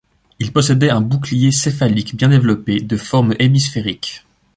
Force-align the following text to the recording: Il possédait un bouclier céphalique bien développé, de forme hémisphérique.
Il 0.39 0.51
possédait 0.51 0.89
un 0.89 0.99
bouclier 0.99 1.51
céphalique 1.51 2.15
bien 2.15 2.29
développé, 2.29 2.79
de 2.81 2.97
forme 2.97 3.35
hémisphérique. 3.37 4.25